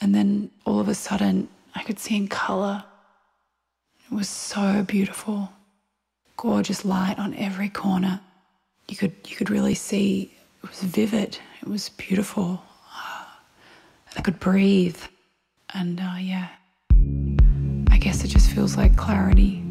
[0.00, 2.84] And then all of a sudden, I could see in color.
[4.10, 5.50] It was so beautiful.
[6.36, 8.20] Gorgeous light on every corner.
[8.88, 10.32] You could you could really see
[10.62, 11.38] it was vivid.
[11.60, 12.62] It was beautiful.
[14.16, 15.00] I could breathe.
[15.74, 16.48] And uh, yeah,
[17.90, 19.62] I guess it just feels like clarity.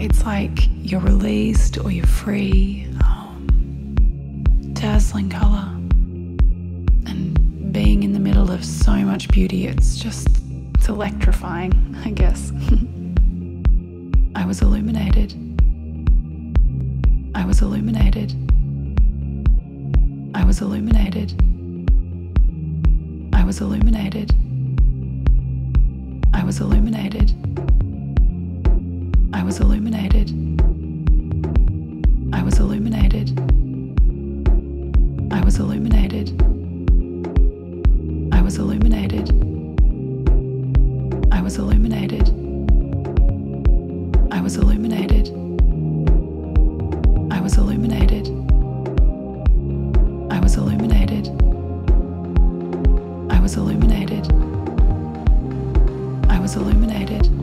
[0.00, 2.86] It's like you're released or you're free.
[3.04, 3.46] Um,
[4.74, 5.70] dazzling color.
[7.06, 7.38] And
[7.74, 10.28] being in the middle of so much beauty, it's just,
[10.76, 11.72] it's electrifying,
[12.04, 12.52] I guess.
[14.36, 15.34] I was illuminated.
[17.34, 18.32] I was illuminated.
[20.36, 21.32] I was illuminated.
[23.34, 24.30] I was illuminated.
[26.32, 27.32] I was illuminated.
[29.34, 30.30] I was illuminated.
[32.32, 33.36] I was illuminated.
[35.32, 36.53] I was illuminated.
[38.44, 39.30] I was illuminated.
[41.32, 42.28] I was illuminated.
[44.30, 45.28] I was illuminated.
[47.32, 48.26] I was illuminated.
[50.30, 51.28] I was illuminated.
[53.32, 54.30] I was illuminated.
[56.28, 57.33] I was illuminated.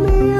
[0.00, 0.33] love.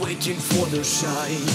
[0.00, 1.48] Waiting for the shine?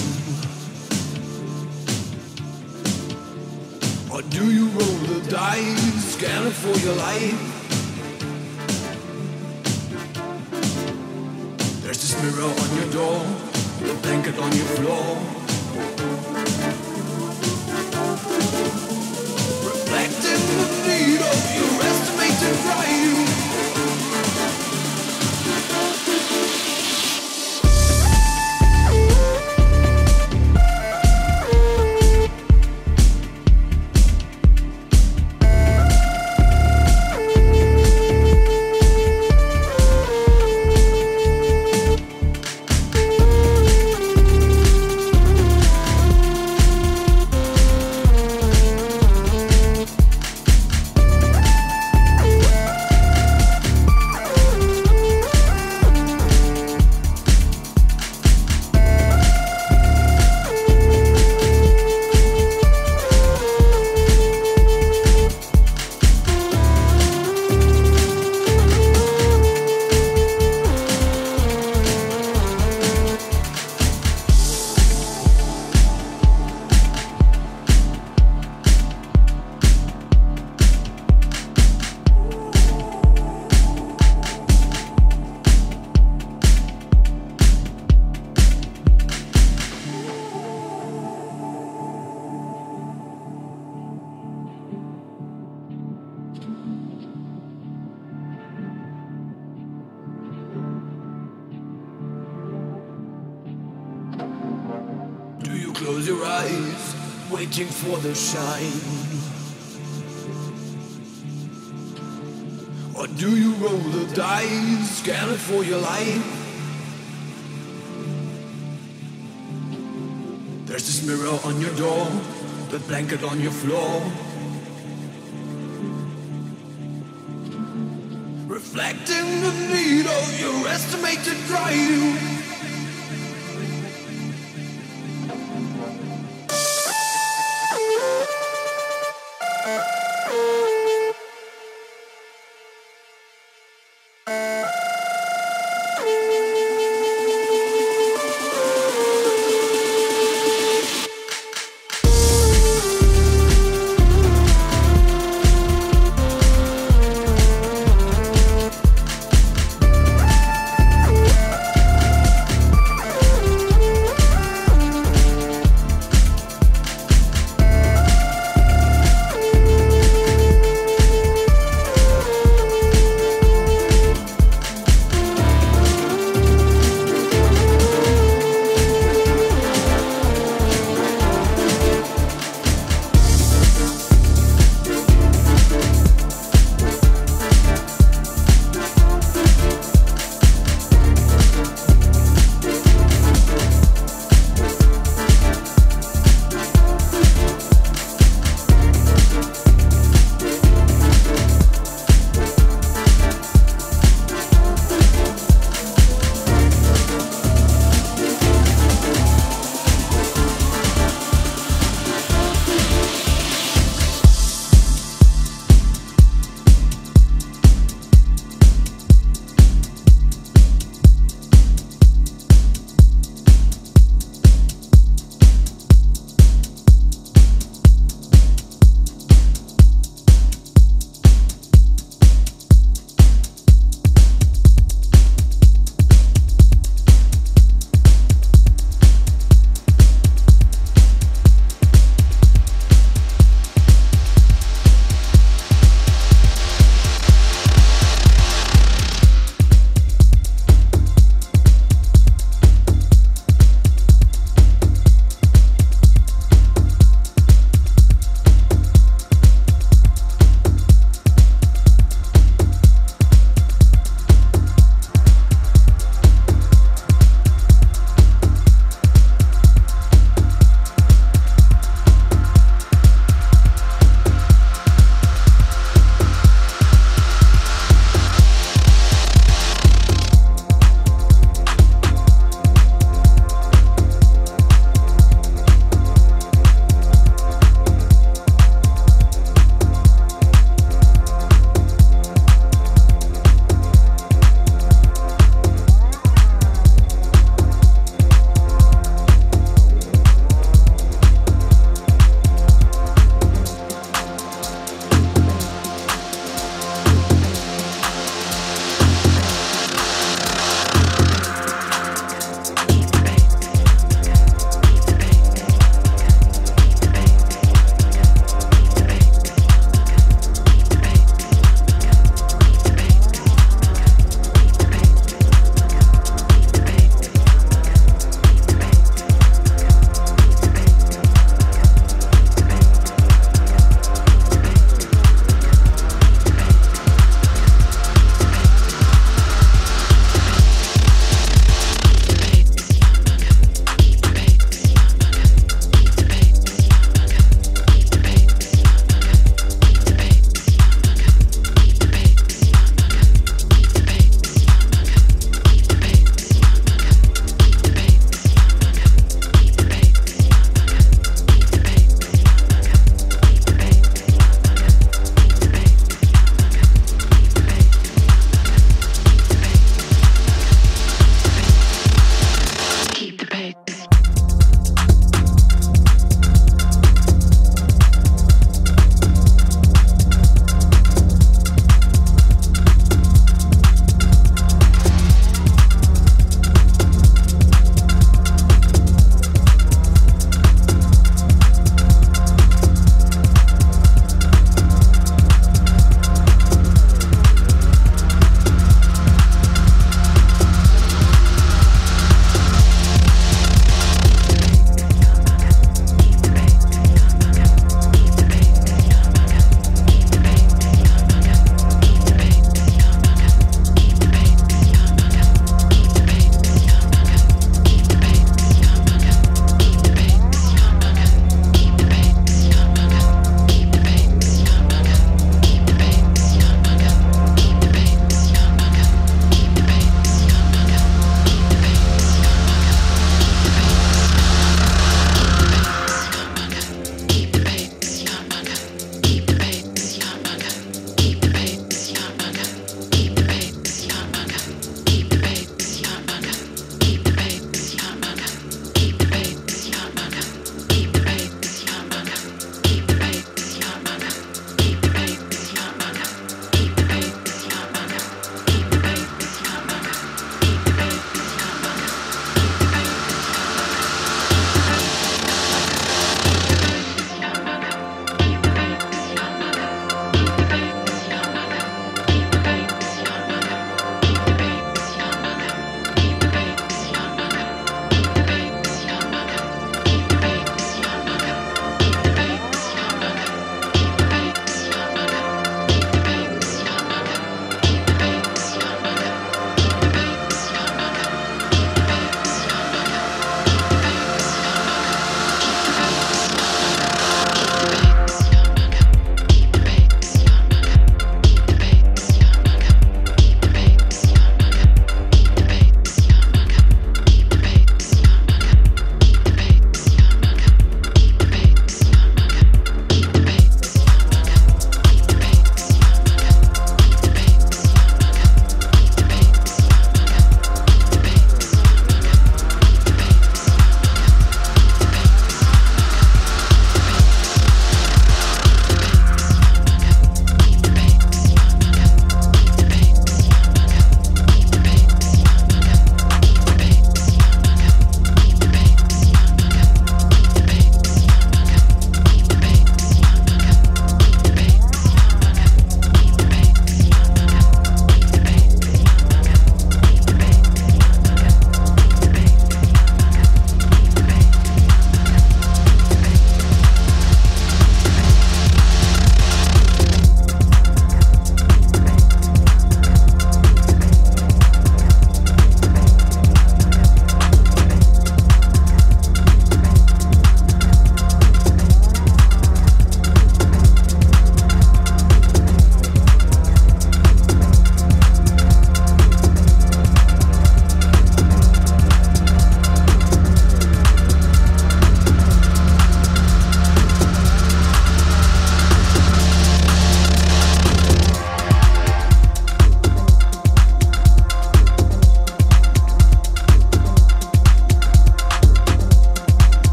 [4.12, 7.52] Or do you roll the dice, scanning for your life?
[11.82, 13.20] There's this mirror on your door,
[13.80, 15.16] the blanket on your floor.
[19.64, 22.93] Reflecting the need of your estimated pride.